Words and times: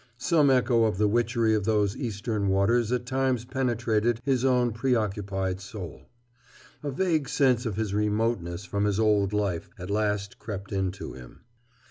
Some 0.17 0.49
echo 0.49 0.85
of 0.85 0.97
the 0.97 1.07
witchery 1.07 1.53
of 1.53 1.65
those 1.65 1.95
Eastern 1.95 2.47
waters 2.47 2.91
at 2.91 3.05
times 3.05 3.45
penetrated 3.45 4.19
his 4.25 4.43
own 4.43 4.71
preoccupied 4.71 5.61
soul. 5.61 6.09
A 6.81 6.89
vague 6.89 7.29
sense 7.29 7.67
of 7.67 7.75
his 7.75 7.93
remoteness 7.93 8.65
from 8.65 8.85
his 8.85 8.99
old 8.99 9.31
life 9.31 9.69
at 9.77 9.91
last 9.91 10.39
crept 10.39 10.71
in 10.71 10.89
to 10.93 11.13
him. 11.13 11.41